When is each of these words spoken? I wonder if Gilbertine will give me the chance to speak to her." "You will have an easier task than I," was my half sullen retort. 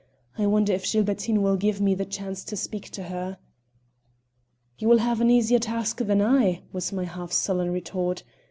I 0.35 0.47
wonder 0.47 0.73
if 0.73 0.85
Gilbertine 0.91 1.43
will 1.43 1.57
give 1.57 1.79
me 1.79 1.93
the 1.93 2.05
chance 2.07 2.43
to 2.45 2.55
speak 2.57 2.89
to 2.89 3.03
her." 3.03 3.37
"You 4.79 4.87
will 4.89 4.97
have 4.97 5.21
an 5.21 5.29
easier 5.29 5.59
task 5.59 5.97
than 5.99 6.23
I," 6.23 6.63
was 6.73 6.91
my 6.91 7.03
half 7.05 7.31
sullen 7.31 7.69
retort. 7.71 8.23